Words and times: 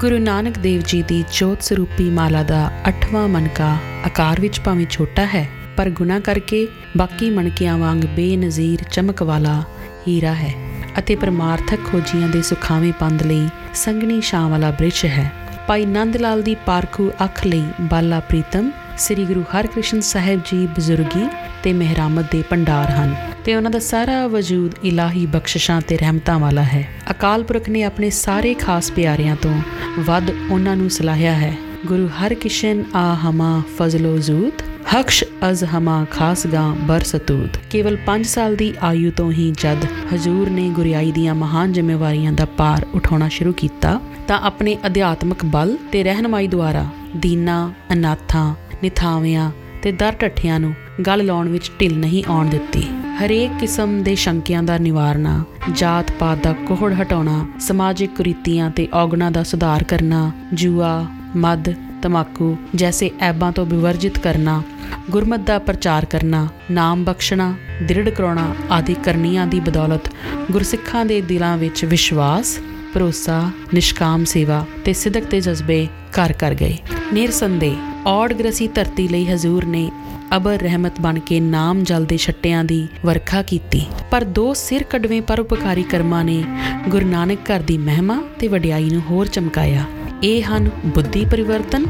ਗੁਰੂ 0.00 0.18
ਨਾਨਕ 0.18 0.58
ਦੇਵ 0.58 0.82
ਜੀ 0.86 1.02
ਦੀ 1.02 1.24
ਜੋਤ 1.32 1.62
ਸਰੂਪੀ 1.62 2.04
ਮਾਲਾ 2.10 2.42
ਦਾ 2.42 2.58
8ਵਾਂ 2.88 3.26
ਮਨਕਾ 3.28 3.76
ਆਕਾਰ 4.06 4.40
ਵਿੱਚ 4.40 4.60
ਭਾਵੇਂ 4.60 4.86
ਛੋਟਾ 4.90 5.24
ਹੈ, 5.26 5.48
ਪਰ 5.76 5.88
ਗੁਨਾ 5.90 6.18
ਕਰਕੇ 6.20 6.66
ਬਾਕੀ 6.96 7.30
ਮਣਕਿਆਂ 7.30 7.76
ਵਾਂਗ 7.78 8.04
ਬੇਨਜ਼ੀਰ 8.06 8.82
ਚਮਕ 8.92 9.22
ਵਾਲਾ 9.22 9.62
ਹੀਰਾ 10.08 10.34
ਹੈ 10.34 10.52
ਅਤੇ 10.98 11.16
ਪਰਮਾਰਥਕ 11.16 11.80
ਖੋਜੀਆਂ 11.84 12.28
ਦੇ 12.28 12.42
ਸੁਖਾਵੇਂ 12.42 12.92
ਪੰਦ 12.92 13.22
ਲਈ 13.22 13.48
ਸੰਗਣੀ 13.74 14.20
ਛਾਂ 14.20 14.48
ਵਾਲਾ 14.48 14.70
ਬ੍ਰਿਸ਼ 14.70 15.04
ਹੈ। 15.04 15.32
ਭਾਈ 15.68 15.86
ਨੰਦ 15.86 16.16
ਲਾਲ 16.16 16.42
ਦੀ 16.42 16.54
ਪਾਰਖੂ 16.66 17.10
ਅੱਖ 17.24 17.46
ਲਈ 17.46 17.64
ਬਾਲਾ 17.80 18.20
ਪ੍ਰੀਤਮ, 18.20 18.70
ਸ੍ਰੀ 18.98 19.24
ਗੁਰੂ 19.24 19.44
ਹਰਕ੍ਰਿਸ਼ਨ 19.54 20.00
ਸਾਹਿਬ 20.00 20.40
ਜੀ 20.46 20.66
ਬਜ਼ੁਰਗੀ 20.66 21.28
ਤੇ 21.62 21.72
ਮਹਿਰਾਮਤ 21.72 22.30
ਦੇ 22.32 22.42
ਭੰਡਾਰ 22.50 22.90
ਹਨ। 22.90 23.14
ਤੇ 23.44 23.54
ਉਹਨਾਂ 23.56 23.70
ਦਾ 23.70 23.78
ਸਾਰਾ 23.78 24.26
ਵਜੂਦ 24.26 24.72
ਇਲਾਹੀ 24.84 25.26
ਬਖਸ਼ਿਸ਼ਾਂ 25.26 25.80
ਤੇ 25.80 25.96
ਰਹਿਮਤਾਂ 25.96 26.38
ਵਾਲਾ 26.38 26.62
ਹੈ। 26.62 26.88
ਅਕਾਲ 27.10 27.44
ਪੁਰਖ 27.44 27.68
ਨੇ 27.68 27.82
ਆਪਣੇ 27.82 28.10
ਸਾਰੇ 28.10 28.54
ਖਾਸ 28.54 28.90
ਪਿਆਰਿਆਂ 28.92 29.36
ਤੋਂ 29.36 29.54
ਵੱਧ 29.98 30.30
ਉਹਨਾਂ 30.50 30.76
ਨੂੰ 30.76 30.90
ਸਲਾਹਿਆ 30.90 31.32
ਹੈ। 31.32 31.54
ਗੁਰੂ 31.86 32.08
ਹਰਕ੍ਰਿਸ਼ਨ 32.08 32.84
ਆ 32.94 33.14
ਹਮਾ 33.14 33.62
ਫਜ਼ਲੋ 33.78 34.18
ਜ਼ੂਤ 34.18 34.62
ਹਕਸ਼ 35.00 35.24
ਅਜ਼ 35.50 35.64
ਹਮਾ 35.64 36.06
ਖਾਸ 36.10 36.46
ਗਾਂ 36.46 36.74
ਬਰਸਤੂਤ 36.74 37.58
ਕੇਵਲ 37.70 37.96
5 38.06 38.24
ਸਾਲ 38.24 38.56
ਦੀ 38.56 38.74
ਆਯੂ 38.82 39.10
ਤੋਂ 39.10 39.32
ਹੀ 39.32 39.50
ਜਦ 39.50 39.84
ਹਜੂਰ 40.14 40.50
ਨੇ 40.50 40.68
ਗੁਰਿਆਈ 40.68 41.12
ਦੀਆਂ 41.12 41.34
ਮਹਾਨ 41.34 41.72
ਜ਼ਿੰਮੇਵਾਰੀਆਂ 41.72 42.32
ਦਾ 42.32 42.44
ਪਾਰ 42.44 42.86
ਉਠਾਉਣਾ 42.94 43.28
ਸ਼ੁਰੂ 43.28 43.52
ਕੀਤਾ, 43.52 44.00
ਤਾਂ 44.28 44.38
ਆਪਣੇ 44.38 44.78
ਅਧਿਆਤਮਕ 44.86 45.44
ਬਲ 45.44 45.76
ਤੇ 45.92 46.04
ਰਹਿਨਮਾਈ 46.04 46.48
ਦੁਆਰਾ 46.48 46.86
ਦੀਨਾ, 47.16 47.72
ਅਨਾਥਾਂ, 47.92 48.54
ਨਿਥਾਵਿਆਂ 48.82 49.50
ਤੇ 49.82 49.92
ਦਰ 49.92 50.12
ਟੱਠਿਆਂ 50.12 50.60
ਨੂੰ 50.60 50.74
ਗੱਲ 51.06 51.26
ਲਾਉਣ 51.26 51.48
ਵਿੱਚ 51.48 51.70
ਢਿੱਲ 51.80 51.96
ਨਹੀਂ 51.96 52.24
ਆਉਣ 52.28 52.46
ਦਿੱਤੀ। 52.46 52.88
ਹਰੇਕ 53.24 53.52
ਕਿਸਮ 53.60 54.02
ਦੇ 54.02 54.14
ਸ਼ੰਕਿਆਂ 54.14 54.62
ਦਾ 54.62 54.76
ਨਿਵਾਰਨਾ, 54.78 55.42
ਜਾਤ 55.74 56.10
ਪਾਤ 56.10 56.38
ਦਾ 56.42 56.52
ਕੋਹੜ 56.52 56.92
ਹਟਾਉਣਾ, 56.92 57.46
ਸਮਾਜਿਕ 57.60 58.10
ਕੁਰੀਤੀਆਂ 58.16 58.70
ਤੇ 58.70 58.86
ਔਗਣਾ 58.94 59.30
ਦਾ 59.30 59.42
ਸੁਧਾਰ 59.42 59.84
ਕਰਨਾ, 59.84 60.30
ਜੂਆ 60.54 61.06
ਮਦ 61.36 61.72
ਤਮਾਕੂ 62.02 62.56
ਜੈਸੇ 62.74 63.10
ਐਬਾਂ 63.20 63.52
ਤੋਂ 63.52 63.66
ਵਿਵਰਜਿਤ 63.66 64.18
ਕਰਨਾ, 64.18 64.62
ਗੁਰਮਤ 65.10 65.40
ਦਾ 65.40 65.58
ਪ੍ਰਚਾਰ 65.58 66.04
ਕਰਨਾ, 66.04 66.48
ਨਾਮ 66.70 67.04
ਬਖਸ਼ਣਾ, 67.04 67.54
ਦ੍ਰਿੜ 67.82 68.08
ਕਰਾਉਣਾ 68.10 68.54
ਆਦਿ 68.70 68.94
ਕਰਨੀਆਂ 68.94 69.46
ਦੀ 69.46 69.60
ਬਦੌਲਤ 69.60 70.10
ਗੁਰਸਿੱਖਾਂ 70.50 71.04
ਦੇ 71.06 71.20
ਦਿਲਾਂ 71.20 71.56
ਵਿੱਚ 71.58 71.84
ਵਿਸ਼ਵਾਸ, 71.84 72.58
ਭਰੋਸਾ, 72.94 73.50
ਨਿਸ਼ਕਾਮ 73.74 74.24
ਸੇਵਾ 74.24 74.64
ਤੇ 74.84 74.92
ਸਿਦਕ 74.92 75.24
ਤੇ 75.24 75.40
ਜਜ਼ਬੇ 75.40 75.86
ਘਰ 76.12 76.32
ਕਰ 76.32 76.54
ਗਏ। 76.54 76.76
ਨਿਰਸੰਦੇਹ 77.12 78.06
ਔੜ 78.06 78.32
ਗ੍ਰਸੀ 78.32 78.68
ਧਰਤੀ 78.68 79.08
ਲਈ 79.08 79.24
ਹਜ਼ੂਰ 79.24 79.64
ਨੇ 79.64 79.90
ਅਬਰ 80.36 80.58
ਰਹਿਮਤ 80.58 81.00
ਬਣ 81.00 81.18
ਕੇ 81.18 81.40
ਨਾਮ 81.40 81.82
ਜਲ 81.82 82.04
ਦੇ 82.04 82.16
ਛੱਟਿਆਂ 82.16 82.64
ਦੀ 82.64 82.88
ਵਰਖਾ 83.06 83.42
ਕੀਤੀ। 83.42 83.86
ਪਰ 84.10 84.24
ਦੋ 84.24 84.54
ਸਿਰ 84.54 84.82
ਕਡਵੇਂ 84.82 85.22
ਪਰਉਪਕਾਰੀ 85.22 85.82
ਕਰਮਾਂ 85.82 86.24
ਨੇ 86.24 86.44
ਗੁਰੂ 86.88 87.06
ਨਾਨਕ 87.06 87.38
ਘਰ 87.50 87.60
ਦੀ 87.60 87.78
ਮਹਿਮਾ 87.78 88.22
ਤੇ 88.38 88.48
ਵਡਿਆਈ 88.48 88.90
ਨੂੰ 88.90 89.02
ਹੋਰ 89.10 89.26
ਚਮਕਾਇਆ। 89.26 89.84
ਇਹ 90.24 90.42
ਹਨ 90.42 90.68
ਬੁੱਧੀ 90.86 91.24
ਪਰਿਵਰਤਨ 91.24 91.86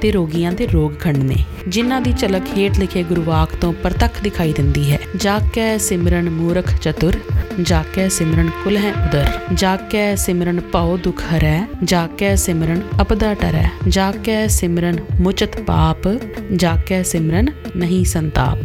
ਤੇ 0.00 0.10
ਰੋਗੀਆਂ 0.10 0.52
ਦੇ 0.52 0.66
ਰੋਗ 0.66 0.92
ਖੰਡਨੇ, 1.00 1.36
ਜਿਨ੍ਹਾਂ 1.68 2.00
ਦੀ 2.00 2.12
ਝਲਕ 2.12 2.42
ਹੇਠ 2.58 2.78
ਲਿਖੇ 2.78 3.02
ਗੁਰਵਾਕ 3.02 3.54
ਤੋਂ 3.60 3.72
ਪ੍ਰਤੱਖ 3.72 4.22
ਦਿਖਾਈ 4.22 4.52
ਦਿੰਦੀ 4.52 4.92
ਹੈ। 4.92 4.98
ਜਾਕੈ 5.16 5.76
ਸਿਮਰਨ 5.78 6.30
ਮੂਰਖ 6.30 6.74
ਚਤੁਰ, 6.80 7.16
ਜਾਕੈ 7.62 8.08
ਸਿਮਰਨ 8.08 8.50
ਕੁਲ 8.64 8.76
ਹੈ 8.76 8.92
ਉਦਰ, 8.92 9.30
ਜਾਕੈ 9.54 10.14
ਸਿਮਰਨ 10.14 10.60
ਭਉ 10.60 10.96
ਦੁਖ 10.96 11.22
ਹਰੈ, 11.22 11.60
ਜਾਕੈ 11.84 12.34
ਸਿਮਰਨ 12.34 12.80
ਅਪਦਾ 13.00 13.34
ਟਰੈ, 13.34 13.64
ਜਾਕੈ 13.88 14.46
ਸਿਮਰਨ 14.46 14.98
ਮੁਚਤ 15.20 15.60
ਪਾਪ, 15.60 16.08
ਜਾਕੈ 16.56 17.02
ਸਿਮਰਨ 17.02 17.48
ਨਹੀਂ 17.76 18.04
ਸੰਤਾਪ। 18.04 18.58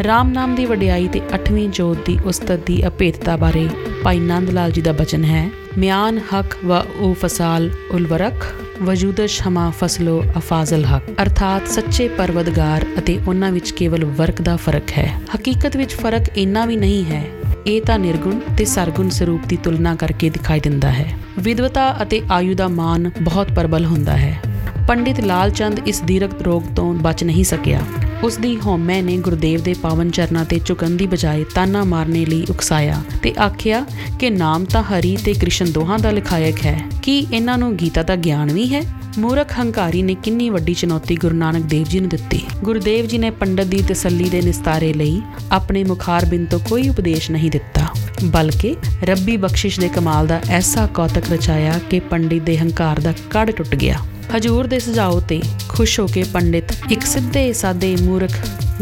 RAM 0.00 0.32
ਨਾਮ 0.32 0.54
ਦੀ 0.54 0.66
ਵਡਿਆਈ 0.66 1.08
ਤੇ 1.08 1.20
8ਵੀਂ 1.34 1.68
ਜੋਤ 1.68 1.98
ਦੀ 2.06 2.18
ਉਸਤਤ 2.24 2.66
ਦੀ 2.66 2.86
ਅਪੇਤਤਾ 2.86 3.36
ਬਾਰੇ 3.36 3.68
ਭਾਈ 4.04 4.18
ਨੰਦ 4.18 4.50
ਲਾਲ 4.50 4.70
ਜੀ 4.70 4.80
ਦਾ 4.80 4.92
ਬਚਨ 4.92 5.24
ਹੈ 5.24 5.50
ਮਿਆਨ 5.78 6.18
ਹਕ 6.18 6.56
ਵ 6.64 6.72
ਉ 7.00 7.14
ਫਸਾਲ 7.14 7.70
ਉਲਵਰਕ 7.90 8.44
ਵਜੂਦਸ਼ 8.82 9.42
ਹਮਾ 9.48 9.70
ਫਸਲੋ 9.70 10.24
ਅਫਾਜ਼ਲ 10.36 10.84
ਹਕ। 10.84 11.02
ਅਰਥਾਤ 11.22 11.68
ਸੱਚੇ 11.68 12.08
ਪਰਵਦਗਾਰ 12.08 12.86
ਅਤੇ 12.98 13.20
ਉਹਨਾਂ 13.28 13.52
ਵਿੱਚ 13.52 13.70
ਕੇਵਲ 13.70 14.04
ਵਰਕ 14.04 14.42
ਦਾ 14.42 14.56
ਫ਼ਰਕ 14.56 14.90
ਹੈ। 14.98 15.20
ਹਕੀਕਤ 15.36 15.76
ਵਿੱਚ 15.76 15.94
ਫ਼ਰਕ 15.94 16.38
ਇੰਨਾ 16.38 16.64
ਵੀ 16.64 16.76
ਨਹੀਂ 16.76 17.04
ਹੈ। 17.04 17.24
ਇਹ 17.66 17.82
ਤਾਂ 17.82 17.98
ਨਿਰਗੁਣ 17.98 18.40
ਤੇ 18.58 18.64
ਸਰਗੁਣ 18.64 19.08
ਸਰੂਪ 19.08 19.40
ਦੀ 19.46 19.56
ਤੁਲਨਾ 19.56 19.94
ਕਰਕੇ 19.94 20.30
ਦਿਖਾਈ 20.30 20.60
ਦਿੰਦਾ 20.60 20.90
ਹੈ। 20.90 21.18
ਵਿਦਵਤਾ 21.38 21.96
ਅਤੇ 22.02 22.22
ਆਯੂ 22.30 22.54
ਦਾ 22.54 22.68
ਮਾਨ 22.68 23.10
ਬਹੁਤ 23.22 23.52
ਪ੍ਰਬਲ 23.52 23.84
ਹੁੰਦਾ 23.84 24.16
ਹੈ। 24.16 24.40
ਪੰਡਿਤ 24.88 25.20
ਲਾਲ 25.20 25.50
ਚੰਦ 25.50 25.80
ਇਸ 25.86 26.00
ਦੀਰਘ 26.00 26.30
ਰੋਗ 26.42 26.62
ਤੋਂ 26.76 26.94
ਬਚ 26.94 27.24
ਨਹੀਂ 27.24 27.44
ਸਕਿਆ। 27.44 27.80
ਉਸ 28.24 28.36
ਦੀ 28.36 28.60
ਹਉਮੈ 28.66 29.02
ਨੇ 29.02 29.16
ਗੁਰਦੇਵ 29.16 29.62
ਦੇ 29.62 29.74
ਪਾਵਨ 29.74 30.10
ਚਰਨਾਂ 30.10 30.44
ਤੇ 30.44 30.60
ਝੁਕਣ 30.66 30.90
ਦੀ 30.90 31.06
ਬਜਾਏ 31.06 31.44
ਤਾਨਾ 31.54 31.84
ਮਾਰਨੇ 31.84 32.24
ਲਈ 32.24 32.46
ਉਕਸਾਇਆ 32.50 33.02
ਤੇ 33.22 33.34
ਆਖਿਆ 33.40 33.86
ਕਿ 34.18 34.30
ਨਾਮ 34.30 34.64
ਤਾਂ 34.64 34.82
ਹਰੀ 34.82 35.16
ਤੇ 35.24 35.32
ਕ੍ਰਿਸ਼ਨ 35.32 35.72
ਦੋਹਾਂ 35.72 35.98
ਦਾ 35.98 36.10
ਲਿਖਾਇਕ 36.10 36.66
ਹੈ। 36.66 36.82
ਕੀ 37.02 37.26
ਇਹਨਾਂ 37.32 37.58
ਨੂੰ 37.58 37.76
ਗੀਤਾ 37.76 38.02
ਦਾ 38.02 38.16
ਗਿਆਨ 38.16 38.52
ਵੀ 38.52 38.74
ਹੈ? 38.74 38.82
ਮੂਰਖ 39.18 39.60
ਹੰਕਾਰੀ 39.60 40.02
ਨੇ 40.02 40.14
ਕਿੰਨੀ 40.14 40.50
ਵੱਡੀ 40.50 40.74
ਚੁਣੌਤੀ 40.74 41.16
ਗੁਰੂ 41.16 41.36
ਨਾਨਕ 41.36 41.64
ਦੇਵ 41.64 41.82
ਜੀ 41.82 42.00
ਨੂੰ 42.00 42.08
ਦਿੱਤੀ। 42.08 42.40
ਗੁਰਦੇਵ 42.64 43.06
ਜੀ 43.06 43.18
ਨੇ 43.18 43.30
ਪੰਡਤ 43.30 43.64
ਦੀ 43.64 43.84
ਤਸੱਲੀ 43.88 44.28
ਦੇ 44.28 44.42
ਨਿਸਤਾਰੇ 44.42 44.92
ਲਈ 44.92 45.22
ਆਪਣੇ 45.52 45.84
ਮੁਖਾਰਬਿੰਦ 45.84 46.48
ਤੋਂ 46.48 46.60
ਕੋਈ 46.60 46.88
ਉਪਦੇਸ਼ 46.88 47.30
ਨਹੀਂ 47.30 47.50
ਦਿੱਤਾ। 47.50 47.86
ਬਲਕਿ 48.24 48.76
ਰੱਬੀ 49.02 49.36
ਬਖਸ਼ਿਸ਼ 49.36 49.80
ਦੇ 49.80 49.88
ਕਮਾਲ 49.88 50.26
ਦਾ 50.26 50.40
ਐਸਾ 50.50 50.86
ਕੌਤਕ 50.86 51.32
ਰਚਾਇਆ 51.32 51.78
ਕਿ 51.90 52.00
ਪੰਡਿਤ 52.00 52.42
ਦੇ 52.42 52.58
ਹੰਕਾਰ 52.58 53.00
ਦਾ 53.00 53.12
ਕੜ 53.30 53.50
ਟੁੱਟ 53.50 53.74
ਗਿਆ। 53.74 53.98
ਹਜੂਰ 54.36 54.66
ਦੇ 54.66 54.78
ਸੁਝਾਅ 54.78 55.20
ਤੇ 55.20 55.40
ਖੁਸ਼ 55.68 56.00
ਹੋ 56.00 56.06
ਕੇ 56.06 56.24
ਪੰਡਿਤ 56.32 56.64
ਇੱਕ 56.90 57.04
ਸਿੱਧੇ 57.04 57.52
ਸਾਦੇ 57.52 57.96
ਮੂਰਖ 58.02 58.30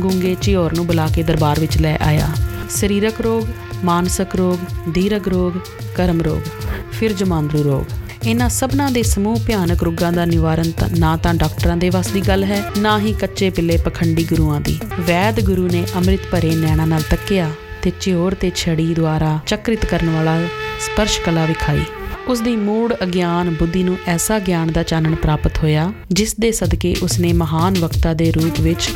ਗੁੰਗੇ 0.01 0.37
ਝਿਓਰ 0.43 0.73
ਨੂੰ 0.73 0.87
ਬੁਲਾ 0.87 1.07
ਕੇ 1.15 1.23
ਦਰਬਾਰ 1.23 1.61
ਵਿੱਚ 1.61 1.79
ਲੈ 1.79 1.97
ਆਇਆ। 1.97 2.29
ਸਰੀਰਕ 2.71 3.21
ਰੋਗ, 3.21 3.47
ਮਾਨਸਿਕ 3.85 4.37
ਰੋਗ 4.37 4.91
ਦੀਰਘ 4.91 5.29
ਰੋਗ, 5.29 5.53
ਕਰਮ 5.97 6.21
ਰੋਗ, 6.21 6.49
ਫਿਰ 6.93 7.13
ਜਮਾਂਦਰੂ 7.13 7.63
ਰੋਗ। 7.63 7.85
ਇਹਨਾਂ 8.27 8.49
ਸਭਨਾਂ 8.49 8.91
ਦੇ 8.91 9.03
ਸਮੂਹ 9.03 9.41
ਭਿਆਨਕ 9.47 9.83
ਰੋਗਾਂ 9.83 10.13
ਦਾ 10.13 10.25
ਨਿਵਾਰਨ 10.25 10.71
ਤਾਂ 10.71 10.89
ਨਾ 10.99 11.17
ਤਾਂ 11.17 11.35
ਡਾਕਟਰਾਂ 11.35 11.77
ਦੇ 11.77 11.91
ਵੱਸ 11.91 12.07
ਦੀ 12.07 12.21
ਗੱਲ 12.21 12.45
ਹੈ, 12.45 12.63
ਨਾ 12.79 12.99
ਹੀ 12.99 13.13
ਕੱਚੇ 13.13 13.51
ਪਿੱਲੇ 13.51 13.77
ਪਖੰਡੀ 13.77 14.25
ਗੁਰੂਆਂ 14.25 14.61
ਦੀ। 14.61 14.79
ਵੈਦ 15.01 15.41
ਗੁਰੂ 15.41 15.69
ਨੇ 15.69 15.85
ਅੰਮ੍ਰਿਤ 15.97 16.21
ਭਰੇ 16.33 16.55
ਨੈਣਾ 16.55 16.85
ਨਾਲ 16.85 17.03
ਤੱਕਿਆ। 17.11 17.51
ਤੇ 17.83 17.93
ਝਿਓਰ 18.01 18.35
ਤੇ 18.35 18.51
ਛੜੀ 18.57 18.95
ਦੁਆਰਾ 18.95 19.39
ਚੱਕਰਿਤ 19.47 19.85
ਕਰਨ 19.87 20.11
ਵਾਲਾ 20.11 20.39
ਸਪਰਸ਼ 20.81 21.21
ਕਲਾ 21.21 21.45
ਵਿਖਾਈ। 21.47 21.85
ਉਸ 22.29 22.41
ਦੀ 22.41 22.55
ਮੂੜ 22.57 22.95
ਅਗਿਆਨ 23.03 23.49
ਬੁੱਧੀ 23.51 23.83
ਨੂੰ 23.83 23.97
ਐਸਾ 24.07 24.39
ਗਿਆਨ 24.39 24.73
ਦਾ 24.73 24.83
ਚਾਨਣ 24.83 25.15
ਪ੍ਰਾਪਤ 25.15 25.59
ਹੋਇਆ, 25.59 25.93
ਜਿਸ 26.11 26.35
ਦੇ 26.41 26.51
ਸਦਕੇ 26.53 26.95
ਉਸਨੇ 27.03 27.33
ਮਹਾਨ 27.33 27.79
ਵਕਤਾ 27.79 28.13
ਦੇ 28.15 28.31
ਰੂਪ 28.33 28.61
ਵਿੱਚ 28.61 28.89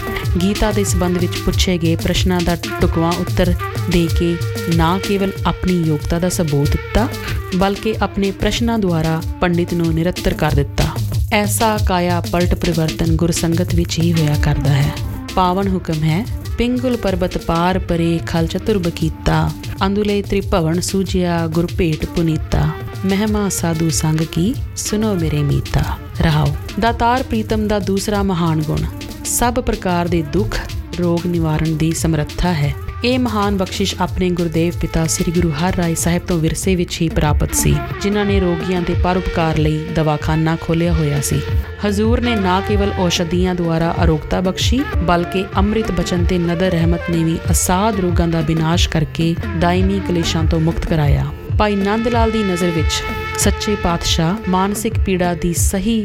ਗੀਤਾ 0.43 0.71
ਦੇ 0.73 0.85
ਸੰਬੰਧ 0.85 1.19
ਵਿੱਚ 1.19 1.39
ਪੁੱਛੇ 1.39 1.77
ਗਏ 1.79 1.97
ਪ੍ਰਸ਼ਨਾਂ 1.97 2.41
ਦਾ 2.41 2.57
ਟੁਕਵਾ 2.81 3.13
ਉੱਤਰ 3.19 3.55
ਦੇ 3.91 4.07
ਕੇ 4.19 4.37
ਨਾ 4.77 4.99
ਕੇਵਲ 4.99 5.33
ਆਪਣੀ 5.47 5.83
ਯੋਗਤਾ 5.83 6.19
ਦਾ 6.19 6.29
ਸਬੂਤ 6.29 6.71
ਦਿੱਤਾ, 6.71 7.09
ਬਲਕਿ 7.57 7.95
ਆਪਣੇ 8.03 8.31
ਪ੍ਰਸ਼ਨਾਂ 8.31 8.79
ਦੁਆਰਾ 8.79 9.21
ਪੰਡਿਤ 9.41 9.75
ਨੂੰ 9.75 9.93
ਨਿਰੱਤਰ 9.95 10.35
ਕਰ 10.35 10.55
ਦਿੱਤਾ। 10.55 10.85
ਐਸਾ 11.33 11.77
ਕਾਇਆ 11.87 12.21
ਪਲਟ 12.21 12.55
ਪਰਿਵਰਤਨ 12.55 13.17
ਗੁਰਸੰਗਤ 13.17 13.75
ਵਿੱਚ 13.75 13.99
ਹੀ 13.99 14.13
ਹੋਇਆ 14.13 14.37
ਕਰਦਾ 14.43 14.73
ਹੈ। 14.73 14.93
ਪਾਵਨ 15.37 15.69
ਹੁਕਮ 15.69 16.03
ਹੈ। 16.05 16.27
ਪਿੰਗੁਲ 16.59 16.97
ਪਰਬਤ 16.97 17.39
ਪਾਰ 17.39 17.79
ਪਰੇ 17.79 18.21
ਖਲ 18.27 18.47
ਚਤੁਰ 18.47 18.79
ਬਕੀਤਾ 18.79 19.51
ਅੰਦੁਲੇ 19.87 20.23
ਤ੍ਰਿਭਵਨ 20.23 20.81
ਸੂਜਿਆ 20.81 21.47
ਗੁਰ 21.47 21.69
ਭੇਟ 21.79 22.07
ਪੁਨੀਤਾ। 22.07 22.71
ਮਹਿਮਾ 23.07 23.49
ਸਾਧੂ 23.49 23.91
ਸੰਗ 23.91 24.19
ਕੀ, 24.19 24.55
ਸੁਨੋ 24.77 25.15
ਮੇਰੇ 25.15 25.43
ਮੀਤਾ। 25.43 25.83
ਰਹਾਓ। 26.21 26.57
ਦਾਤਾਰ 26.81 27.23
ਪ੍ਰੀਤਮ 27.23 27.69
ਦਾ 27.69 27.79
ਦੂਸਰਾ 27.79 28.23
ਮਹਾਨ 28.23 28.63
ਗੁਣ। 28.63 28.81
ਸਭ 29.25 29.55
ਪ੍ਰਕਾਰ 29.55 30.09
ਦੇ 30.09 30.23
ਦੁੱਖ, 30.23 30.61
ਰੋਗ 31.01 31.27
ਨਿਵਾਰਨ 31.27 31.77
ਦੀ 31.77 31.93
ਸਮਰੱਥਾ 31.93 32.53
ਹੈ। 32.53 32.75
ਇਹ 33.05 33.19
ਮਹਾਨ 33.19 33.57
ਬਖਸ਼ਿਸ਼ 33.57 33.95
ਆਪਣੇ 34.01 34.29
ਗੁਰਦੇਵ 34.31 34.75
ਪਿਤਾ 34.81 35.05
ਸ੍ਰੀ 35.07 35.33
ਗੁਰੂ 35.33 35.51
ਹਰਿਰਾਏ 35.51 35.95
ਸਾਹਿਬ 35.95 36.23
ਤੋਂ 36.23 36.39
ਵਿਰਸੇ 36.39 36.75
ਵਿੱਚ 36.77 37.01
ਹੀ 37.03 37.09
ਪ੍ਰਾਪਤ 37.09 37.55
ਸੀ, 37.55 37.75
ਜਿਨ੍ਹਾਂ 38.03 38.25
ਨੇ 38.25 38.39
ਰੋਗੀਆਂ 38.41 38.81
ਦੇ 38.83 38.95
ਪਰਉਪਕਾਰ 38.95 39.59
ਲਈ 39.59 39.85
ਦਵਾਖਾਨਾ 39.95 40.57
ਖੋਲਿਆ 40.61 40.93
ਹੋਇਆ 40.93 41.21
ਸੀ। 41.21 41.41
ਹਜ਼ੂਰ 41.87 42.21
ਨੇ 42.21 42.35
ਨਾ 42.37 42.61
ਕੇਵਲ 42.61 42.93
ਔਸ਼ਧੀਆਂ 42.99 43.55
ਦੁਆਰਾ 43.55 43.95
ਅਰੋਗਤਾ 44.05 44.41
ਬਖਸ਼ੀ, 44.41 44.81
ਬਲਕਿ 44.97 45.45
ਅੰਮ੍ਰਿਤ 45.57 45.93
ਬਚਨ 45.93 46.25
ਤੇ 46.25 46.39
ਨਦਰ 46.39 46.71
ਰਹਿਮਤ 46.71 47.11
ਨੇ 47.11 47.25
ਵੀ 47.25 47.39
ਅਸਾਧ 47.51 48.01
ਰੋਗਾਂ 48.01 48.29
ਦਾ 48.29 48.41
ਵਿਨਾਸ਼ 48.41 48.89
ਕਰਕੇ 48.89 49.35
ਦਾਇਮੀ 49.59 50.01
ਕਲੇਸ਼ਾਂ 50.09 50.45
ਤੋਂ 50.45 50.61
ਮੁਕਤ 50.61 50.87
ਕਰਾਇਆ। 50.87 51.27
ਭਾਈ 51.59 51.77
ਨੰਦ 51.77 52.09
ਲਾਲ 52.09 52.31
ਦੀ 52.31 52.43
ਨਜ਼ਰ 52.45 52.71
ਵਿੱਚ 52.71 53.03
ਸੱਚੇ 53.39 53.77
ਪਾਤਸ਼ਾਹ 53.77 54.51
ਮਾਨਸਿਕ 54.51 54.99
ਪੀੜਾ 54.99 55.35
ਦੀ 55.35 55.55
ਸਹੀ 55.55 56.05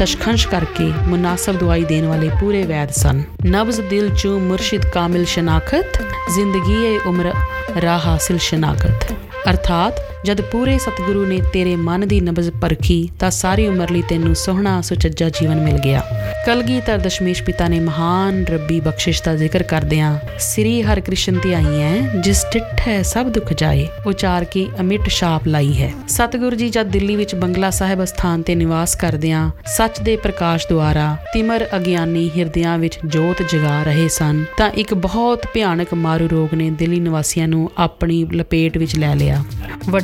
ਤਸ਼ਖੰਸ਼ 0.00 0.48
ਕਰਕੇ 0.48 0.92
ਮੁਨਾਸਬ 1.06 1.58
ਦਵਾਈ 1.58 1.84
ਦੇਣ 1.84 2.06
ਵਾਲੇ 2.06 2.30
ਪੂਰੇ 2.40 2.62
ਵੈਦ 2.62 2.90
ਸਨ। 2.90 3.22
ਨਬਜ਼ 3.46 3.80
ਦਿਲ 3.80 4.10
ਚੋਂ 4.14 4.40
ਮੁਰਸ਼ਿਦ 4.40 4.86
ਕਾਮਿਲ 4.86 5.24
ਸ਼ਨਾਖਤ, 5.24 6.02
ਜ਼ਿੰਦਗੀ 6.34 6.84
ਏ 6.84 6.98
ਉਮਰ 7.06 7.32
ਰਾਹ 7.82 7.98
ਹਾਸਿਲ 7.98 8.38
ਸ਼ਨਾਖਤ। 8.38 9.12
ਅਰਥਾਤ 9.50 10.19
ਜਦ 10.26 10.40
ਪੂਰੇ 10.40 10.78
ਸਤਿਗੁਰੂ 10.78 11.24
ਨੇ 11.26 11.40
ਤੇਰੇ 11.52 11.76
ਮਨ 11.76 12.06
ਦੀ 12.08 12.20
ਨਬਜ਼ 12.20 12.50
ਪਰਖੀ 12.50 13.08
ਤਾਂ 13.20 13.30
ਸਾਰੀ 13.30 13.66
ਉਮਰ 13.66 13.90
ਲਈ 13.90 14.02
ਤੈਨੂੰ 14.08 14.34
ਸੋਹਣਾ 14.34 14.80
ਸੁਚੱਜਾ 14.80 15.28
ਜੀਵਨ 15.28 15.60
ਮਿਲ 15.60 15.78
ਗਿਆ। 15.78 16.02
ਕਲਗੀਧਰ 16.46 16.98
ਦਸ਼ਮੇਸ਼ 16.98 17.42
ਪਿਤਾ 17.42 17.68
ਨੇ 17.68 17.78
ਮਹਾਨ 17.80 18.44
ਰੱਬੀ 18.44 18.80
ਬਖਸ਼ਿਸ਼ 18.80 19.22
ਦਾ 19.22 19.34
ਜ਼ਿਕਰ 19.36 19.62
ਕਰਦਿਆਂ 19.62 20.18
ਸ੍ਰੀ 20.38 20.82
ਹਰਿਕ੍ਰਿਸ਼ਨ 20.82 21.38
ਤੇ 21.38 21.54
ਆਈ 21.54 21.80
ਹੈ, 21.80 22.20
ਜਿਸ 22.20 22.44
ਡਿਠੈ 22.52 23.02
ਸਭ 23.02 23.26
ਦੁੱਖ 23.26 23.52
ਜਾਏ, 23.52 23.86
ਉਚਾਰ 24.06 24.44
ਕੇ 24.44 24.66
ਅਮਿਟ 24.80 25.08
ਛਾਪ 25.08 25.46
ਲਾਈ 25.46 25.72
ਹੈ। 25.82 25.92
ਸਤਿਗੁਰੂ 26.08 26.56
ਜੀ 26.56 26.68
ਜਦ 26.68 26.90
ਦਿੱਲੀ 26.90 27.16
ਵਿੱਚ 27.16 27.34
ਬੰਗਲਾ 27.34 27.70
ਸਾਹਿਬ 27.70 28.04
ਸਥਾਨ 28.04 28.42
ਤੇ 28.42 28.54
ਨਿਵਾਸ 28.54 28.94
ਕਰਦਿਆਂ 28.94 29.50
ਸੱਚ 29.66 30.00
ਦੇ 30.00 30.16
ਪ੍ਰਕਾਸ਼ 30.16 30.66
ਦੁਆਰਾ 30.68 31.16
ਤਿਮਰ 31.34 31.66
ਅਗਿਆਨੀ 31.76 32.30
ਹਿਰਦਿਆਂ 32.36 32.78
ਵਿੱਚ 32.78 32.98
ਜੋਤ 33.06 33.42
ਜਗਾ 33.42 33.82
ਰਹੇ 33.82 34.08
ਸਨ, 34.08 34.44
ਤਾਂ 34.56 34.70
ਇੱਕ 34.70 34.94
ਬਹੁਤ 34.94 35.46
ਭਿਆਨਕ 35.54 35.94
ਮਾਰੂ 35.94 36.28
ਰੋਗ 36.28 36.54
ਨੇ 36.54 36.70
ਦਿੱਲੀ 36.70 37.00
ਨਿਵਾਸੀਆਂ 37.00 37.48
ਨੂੰ 37.48 37.70
ਆਪਣੀ 37.78 38.24
ਲਪੇਟ 38.34 38.78
ਵਿੱਚ 38.78 38.96
ਲੈ 38.96 39.14
ਲਿਆ। 39.14 39.44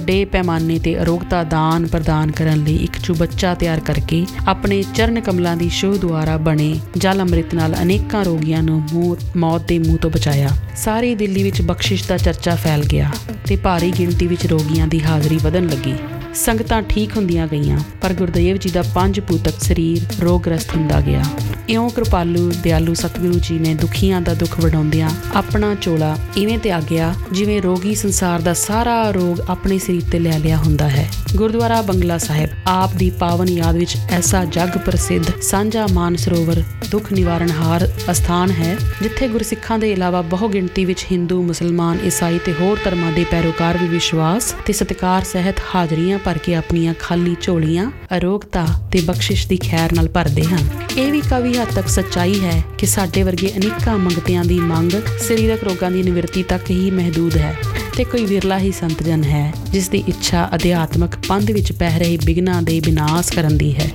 ਵੱਡੇ 0.07 0.25
ਪੈਮਾਨੇ 0.25 0.79
ਤੇ 0.79 0.91
ਅਰੋਗਤਾ 0.99 1.43
ਦਾਨ 1.45 1.87
ਪ੍ਰਦਾਨ 1.87 2.31
ਕਰਨ 2.31 2.63
ਲਈ 2.65 2.75
ਇੱਕ 2.77 2.99
ਚੁਬੱਚਾ 3.05 3.55
ਤਿਆਰ 3.55 3.81
ਕਰਕੇ 3.81 4.25
ਆਪਣੇ 4.49 4.83
ਚਰਨ 4.95 5.21
ਕਮਲਾਂ 5.21 5.57
ਦੀ 5.57 5.69
ਸ਼ੋਹ 5.69 5.95
ਦੁਆਰਾ 5.95 6.37
ਬਣੇ 6.39 6.69
ਜਲ 6.97 7.21
ਅੰਮ੍ਰਿਤ 7.21 7.55
ਨਾਲ 7.55 7.75
ਅਨੇਕਾਂ 7.83 8.25
ਰੋਗੀਆਂ 8.25 8.63
ਨੂੰ 8.63 9.17
ਮੌਤ 9.37 9.67
ਦੇ 9.69 9.79
ਮੂੰਹ 9.79 9.99
ਤੋਂ 9.99 10.11
ਬਚਾਇਆ। 10.11 10.51
ਸਾਰੀ 10.77 11.15
ਦਿੱਲੀ 11.15 11.43
ਵਿੱਚ 11.43 11.61
ਬਖਸ਼ਿਸ਼ 11.63 12.07
ਦਾ 12.09 12.17
ਚਰਚਾ 12.17 12.55
ਫੈਲ 12.55 12.85
ਗਿਆ 12.85 13.11
ਤੇ 13.47 13.57
ਭਾਰੀ 13.57 13.91
ਗਿਣਤੀ 13.99 14.27
ਵਿੱਚ 14.27 14.47
ਰੋਗੀਆਂ 14.47 14.87
ਦੀ 14.87 15.03
ਹਾਜ਼ਰੀ 15.05 15.39
ਵਧਣ 15.43 15.67
ਲੱਗੀ। 15.67 15.95
ਸੰਗਤਾਂ 16.37 16.83
ਠੀਕ 16.83 17.17
ਹੁੰਦੀਆਂ 17.17 17.49
ਗਈਆਂ, 17.49 17.81
ਪਰ 18.03 18.13
ਗੁਰਦੇਵ 18.13 18.57
ਜੀ 18.57 18.71
ਦਾ 18.71 18.83
ਪੰਜ 18.95 19.21
ਪੂਤਕ 19.21 19.61
ਸਰੀਰ 19.61 20.07
ਰੋਗਗ੍ਰਸਤ 20.23 20.77
ਹੁੰਦਾ 20.77 21.01
ਗਿਆ। 21.01 21.25
ਇਉਂ 21.69 21.91
ਕਿਰਪਾਲੂ 21.91 22.53
ਦਿਆਲੂ 22.63 22.95
ਸਤਿਗੁਰੂ 22.95 23.39
ਜੀ 23.43 23.59
ਨੇ 23.59 23.75
ਦੁਖੀਆਂ 23.75 24.21
ਦਾ 24.21 24.35
ਦੁੱਖ 24.35 24.61
ਵਡਾਉਂਦਿਆਂ 24.61 25.11
ਆਪਣਾ 25.35 25.75
ਚੋਲਾ 25.75 26.17
ਇਵੇਂ 26.37 26.59
ਤੇ 26.59 26.71
ਆ 26.71 26.81
ਗਿਆ 26.81 27.15
ਜਿਵੇਂ 27.33 27.63
ਰੋਗੀ 27.63 27.95
ਸੰਸਾਰ 27.95 28.41
ਦਾ 28.41 28.55
ਸਾਰਾ 28.55 29.11
ਰੋਗ 29.11 29.41
ਆਪਣੇ 29.49 29.79
ਸਰੀਰ 29.79 30.03
ਤੇ 30.13 30.19
ਲੈ 30.19 30.39
ਲਿਆ 30.39 30.57
ਹੁੰਦਾ 30.57 30.89
ਹੈ। 30.89 31.09
ਗੁਰਦੁਆਰਾ 31.37 31.83
ਬੰਗਲਾ 31.83 32.19
ਸਾਹਿਬ, 32.19 32.51
ਆਪ 32.67 32.95
ਦੀ 32.95 33.11
ਪਾਵਨ 33.11 33.49
ਯਾਦ 33.49 33.77
ਵਿੱਚ 33.77 33.97
ਐਸਾ 34.11 34.45
ਜਗ 34.45 34.79
ਪ੍ਰਸਿੱਧ 34.79 35.25
ਸਾਂਝਾ 35.43 35.87
ਮਾਨ 35.93 36.17
ਸਰੋਵਰ 36.17 36.63
ਦੁੱਖ 36.91 37.13
ਨਿਵਾਰਨ 37.13 37.51
ਹਾਰ 37.51 37.89
ਅਸਥਾਨ 38.11 38.51
ਹੈ, 38.51 38.77
ਜਿੱਥੇ 39.03 39.29
ਗੁਰਸਿੱਖਾਂ 39.29 39.79
ਦੇ 39.79 39.93
ਇਲਾਵਾ 39.93 40.23
ਬਹੁ 40.23 40.49
ਗਿਣਤੀ 40.49 40.85
ਵਿੱਚ 40.85 41.07
ਹਿੰਦੂ, 41.13 41.43
ਮੁਸਲਮਾਨ, 41.43 41.99
ਈਸਾਈ 42.07 42.39
ਤੇ 42.47 42.55
ਹੋਰ 42.61 42.79
ਧਰਮਾਂ 42.85 43.13
ਦੇ 43.13 43.25
ਪੈਰੋਕਾਰ 43.31 43.79
ਵੀ 43.79 43.89
ਵਿਸ਼ਵਾਸ 43.89 44.55
ਤੇ 44.67 44.73
ਸਤਿਕਾਰ 44.73 45.25
ਸਹਿਤ 45.25 45.55
ਹਾਜ਼ਰੀਆਂ 45.75 46.19
ਭਰ 46.19 46.39
ਕੇ 46.39 46.55
ਆਪਣੀਆਂ 46.55 46.95
ਖਾਲੀ 47.01 47.37
ਝੋਲੀਆਂ 47.43 47.91
ਅਰੋਗਤਾ 48.17 48.67
ਤੇ 48.93 49.01
ਬਖਸ਼ਿਸ਼ 49.01 49.49
ਦੀ 49.49 49.57
ਖੈਰ 49.57 49.93
ਨਾਲ 49.93 50.09
ਭਰਦੇ 50.09 50.45
ਹਨ। 50.45 50.69
ਇਹ 50.99 51.13
ਵੀ 51.13 51.21
ਕਵੀ 51.21 51.56
ਹੱਦ 51.59 51.75
ਤੱਕ 51.75 51.89
ਸੱਚਾਈ 51.89 52.41
ਹੈ 52.41 52.63
ਕਿ 52.79 52.87
ਸਾਡੇ 52.87 53.23
ਵਰਗੇ 53.23 53.53
ਅਨੇਕਾਂ 53.57 53.99
ਮੰਗਤਿਆਂ 53.99 54.45
ਦੀ 54.45 54.59
ਮੰਗ 54.61 54.91
ਸਰੀਰਕ 55.29 55.65
ਰੋਗਾਂ 55.65 55.91
ਦੀ 55.91 56.03
ਨਿਵਰਤੀ 56.03 56.43
ਤੱਕ 56.43 56.71
ਹੀ 56.71 56.91
ਮਹਦੂਦ 56.91 57.37
ਹੈ 57.37 57.55
ਤੇ 57.97 58.05
ਕੋਈ 58.05 58.25
ਵਿਰਲਾ 58.27 58.59
ਹੀ 58.59 58.73
ਸੰਤ 58.73 59.03
ਜਨ 59.03 59.25
ਹੈ, 59.25 59.53
ਜਿਸ 59.73 59.89
ਦੀ 59.89 60.03
ਇੱਛਾ 60.09 60.49
ਅਧਿਆਤਮਕ 60.55 61.15
ਪੰਧ 61.29 61.51
ਵਿੱਚ 61.51 61.73
ਪਹਿ 61.73 61.99
ਰਹੇ 61.99 62.19
ਬਿਗਨਾ 62.25 62.61
ਦੇ 62.61 62.81
ਵਿਨਾਸ਼ 62.81 63.33
ਕਰਨ 63.33 63.57
ਦੀ 63.59 63.75
ਹੈ। 63.75 63.91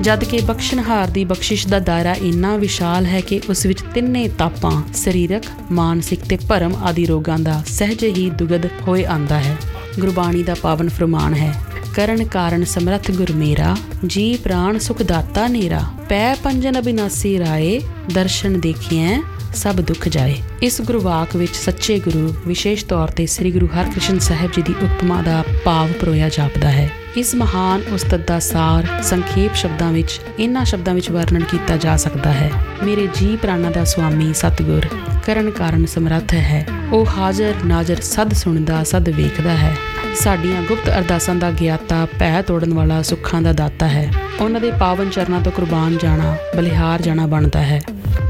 ਜਦ 0.00 0.24
ਕਿ 0.24 0.40
ਬਖਸ਼ਣਹਾਰ 0.40 1.08
ਦੀ 1.08 1.24
ਬਖਸ਼ਿਸ਼ 1.24 1.66
ਦਾ 1.68 1.78
ਦਾਇਰਾ 1.78 2.14
ਇੰਨਾ 2.14 2.56
ਵਿਸ਼ਾਲ 2.56 3.06
ਹੈ 3.06 3.20
ਕਿ 3.20 3.40
ਉਸ 3.50 3.66
ਵਿੱਚ 3.66 3.80
ਤਿੰਨੇ 3.94 4.28
ਤਾਪਾਂ, 4.28 4.82
ਸਰੀਰਕ, 4.94 5.42
ਮਾਨਸਿਕ 5.72 6.20
ਤੇ 6.20 6.38
ਭਰਮ 6.48 6.74
ਆਦਿ 6.74 7.06
ਰੋਗਾਂ 7.06 7.38
ਦਾ 7.38 7.62
ਸਹਿਜ 7.66 8.04
ਹੀ 8.04 8.30
ਦੁਗਦ 8.30 8.66
ਹੋਏ 8.88 9.04
ਆਂਦਾ 9.04 9.38
ਹੈ। 9.38 9.56
ਗੁਰਬਾਣੀ 10.00 10.42
ਦਾ 10.42 10.54
ਪਾਵਨ 10.54 10.88
ਫਰਮਾਨ 10.88 11.34
ਹੈ 11.34 11.52
ਕਰਨ 11.96 12.24
ਕਾਰਨ 12.24 12.64
ਸਮਰਥ 12.64 13.10
ਗੁਰ 13.10 13.32
ਮੇਰਾ, 13.32 13.76
ਜੀ 14.06 14.36
ਪ੍ਰਾਨ 14.36 14.78
ਸੁਖ 14.78 15.02
ਦਾਤਾ 15.02 15.46
ਨੇਰਾ। 15.48 15.80
ਪੈ 16.08 16.34
ਪੰਜਨ 16.34 16.78
ਅਬਿਨਾਸੀ 16.78 17.38
ਰਾਏ, 17.38 17.80
ਦਰਸ਼ਨ 18.14 18.60
ਦੇਖਿਐ, 18.60 19.20
ਸਭ 19.54 19.74
ਦੁੱਖ 19.74 20.08
ਜਾਏ। 20.08 20.34
ਇਸ 20.62 20.80
ਗੁਰਵਾਕ 20.82 21.36
ਵਿੱਚ 21.36 21.54
ਸੱਚੇ 21.54 21.98
ਗੁਰੂ, 21.98 22.34
ਵਿਸ਼ੇਸ਼ 22.46 22.84
ਤੌਰ 22.84 23.08
ਤੇ 23.08 23.26
ਸ੍ਰੀ 23.26 23.52
ਗੁਰੂ 23.52 23.66
ਹਰਕ੍ਰਿਸ਼ਨ 23.66 24.18
ਸਾਹਿਬ 24.18 24.52
ਜੀ 24.52 24.62
ਦੀ 24.62 24.74
ਉਪਮਾ 24.82 25.22
ਦਾ 25.22 25.44
ਭਾਵ 25.64 25.92
ਪਰੋਇਆ 25.92 26.28
ਜਾਪਦਾ 26.28 26.68
ਹੈ। 26.68 26.90
ਇਸ 27.16 27.34
ਮਹਾਨ 27.34 27.82
ਉਸਤਤ 27.94 28.28
ਦਾ 28.28 28.38
ਸਾਰ 28.38 29.02
ਸੰਖੇਪ 29.02 29.54
ਸ਼ਬਦਾਂ 29.54 29.92
ਵਿੱਚ, 29.92 30.20
ਇਨ੍ਹਾਂ 30.38 30.64
ਸ਼ਬਦਾਂ 30.64 30.94
ਵਿੱਚ 30.94 31.10
ਵਰਣਨ 31.10 31.44
ਕੀਤਾ 31.44 31.76
ਜਾ 31.76 31.96
ਸਕਦਾ 31.96 32.32
ਹੈ। 32.32 32.50
ਮੇਰੇ 32.82 33.08
ਜੀ 33.14 33.36
ਪ੍ਰਾਣਾ 33.36 33.70
ਦਾ 33.70 33.84
ਸੁਆਮੀ 33.84 34.32
ਸਤਗੁਰ, 34.34 34.86
ਕਰਨ 35.26 35.50
ਕਾਰਨ 35.50 35.86
ਸਮਰੱਥ 35.86 36.34
ਹੈ। 36.34 36.66
ਉਹ 36.92 37.06
ਹਾਜ਼ਰ 37.06 37.54
ਨਾਜ਼ਰ 37.64 38.00
ਸਦ 38.00 38.32
ਸੁਣਦਾ, 38.32 38.84
ਸਦ 38.84 39.08
ਵੇਖਦਾ 39.08 39.56
ਹੈ। 39.56 39.76
ਸਾਡੀਆਂ 40.16 40.62
ਗੁਪਤ 40.62 40.88
ਅਰਦਾਸਾਂ 40.88 41.34
ਦਾ 41.34 41.50
ਗਿਆਤਾ 41.50 42.06
ਪੈ 42.18 42.42
ਤੋੜਨ 42.42 42.74
ਵਾਲਾ 42.74 43.02
ਸੁੱਖਾਂ 43.02 43.42
ਦਾ 43.42 43.52
ਦਾਤਾ 43.52 43.88
ਹੈ। 43.88 44.12
ਉਹਨਾਂ 44.40 44.60
ਦੇ 44.60 44.70
ਪਾਵਨ 44.70 45.10
ਚਰਨਾਂ 45.10 45.40
ਤੋਂ 45.40 45.52
ਕੁਰਬਾਨ 45.52 45.98
ਜਾਣਾ, 45.98 46.36
ਬਲਿਹਾਰ 46.56 47.02
ਜਾਣਾ 47.02 47.26
ਬਣਦਾ 47.26 47.62
ਹੈ। 47.62 47.80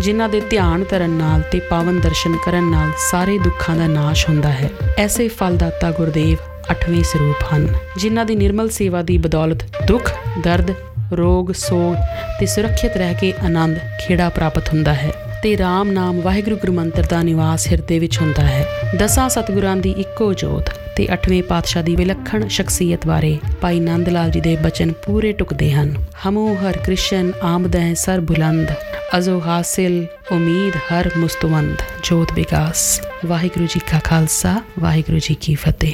ਜਿਨ੍ਹਾਂ 0.03 0.29
ਦੇ 0.29 0.41
ਧਿਆਨ 0.41 0.85
ਕਰਨ 0.85 1.11
ਨਾਲ 1.11 1.43
ਤੇ 1.53 1.61
ਪਾਵਨ 1.61 2.01
ਦਰਸ਼ਨ 2.01 2.37
ਕਰਨ 2.45 2.71
ਨਾਲ 2.71 2.91
ਸਾਰੇ 3.11 3.39
ਦੁੱਖਾਂ 3.39 3.77
ਦਾ 3.77 3.87
ਨਾਸ਼ 3.87 4.29
ਹੁੰਦਾ 4.29 4.49
ਹੈ। 4.49 4.71
ਐਸੇ 4.99 5.29
ਫਲਦਾਤਾ 5.29 5.91
ਗੁਰਦੇਵ 5.91 6.37
ਅਠਵੇਂ 6.71 7.03
ਸਰੂਪ 7.03 7.55
ਹਨ, 7.55 7.69
ਜਿਨ੍ਹਾਂ 7.97 8.25
ਦੀ 8.25 8.37
ਨਿਰਮਲ 8.37 8.69
ਸੇਵਾ 8.69 9.03
ਦੀ 9.03 9.19
ਬਦੌਲਤ 9.19 9.65
ਦੁੱਖ, 9.89 10.13
ਦਰਦ, 10.45 10.71
ਰੋਗ, 11.13 11.53
ਸੋਗ 11.53 11.97
ਤੇ 12.41 12.47
ਸੁਰੱਖਿਅਤ 12.47 12.97
ਰਹਿ 12.97 13.15
ਕੇ 13.15 13.33
ਆਨੰਦ, 13.45 13.79
ਖੇੜਾ 14.01 14.29
ਪ੍ਰਾਪਤ 14.29 14.69
ਹੁੰਦਾ 14.69 14.95
ਹੈ। 14.95 15.13
ਤੇ 15.43 15.55
RAM 15.55 15.93
ਨਾਮ 15.93 16.21
ਵਾਹਿਗੁਰੂ 16.21 16.57
ਗੁਰਮੰਤਰ 16.57 17.07
ਦਾ 17.07 17.23
ਨਿਵਾਸ 17.23 17.69
ਹਿਰਦੇ 17.69 17.99
ਵਿੱਚ 17.99 18.19
ਹੁੰਦਾ 18.19 18.47
ਹੈ। 18.47 18.67
ਦਸਾਂ 18.99 19.29
ਸਤਿਗੁਰਾਂ 19.29 19.77
ਦੀ 19.77 19.91
ਇੱਕੋ 19.91 20.33
ਜੋਤ 20.35 20.71
ਤੇ 20.97 21.09
8ਵੇਂ 21.13 21.43
ਪਾਤਸ਼ਾਹ 21.43 21.83
ਦੀ 21.83 21.97
ਵਿਲੱਖਣ 21.97 22.49
ਸ਼ਖਸੀਅਤ 22.49 23.07
ਬਾਰੇ 23.07 23.39
ਭਾਈ 23.61 23.81
ਨੰਦ 23.81 24.09
ਲਾਲ 24.09 24.31
ਜੀ 24.31 24.41
ਦੇ 24.41 24.57
ਬਚਨ 24.57 24.93
ਪੂਰੇ 24.93 25.33
ਟੁਕਦੇ 25.33 25.73
ਹਨ। 25.73 25.95
ਹਮੂ 26.29 26.55
ਹਰ 26.55 26.77
ਕ੍ਰਿਸ਼ਨ, 26.77 27.33
ਆਮਦੈ 27.43 27.95
ਸਰ 27.95 28.21
ਬੁਲੰਦ, 28.21 28.73
ਅਜ਼ੋ 29.19 29.43
ਹਾਸਿਲ, 29.47 30.07
ਉਮੀਦ 30.33 30.77
ਹਰ 30.77 31.11
ਮੁਸਤਵੰਦ, 31.17 31.83
ਜੋਤ 32.05 32.33
ਵਿਕਾਸ। 32.33 33.01
ਵਾਹਿਗੁਰੂ 33.27 33.67
ਜੀ 33.67 33.81
ਕਾ 33.93 34.01
ਖਾਲਸਾ, 34.05 34.63
ਵਾਹਿਗੁਰੂ 34.79 35.19
ਜੀ 35.19 35.37
ਕੀ 35.41 35.55
ਫਤਿਹ। 35.55 35.93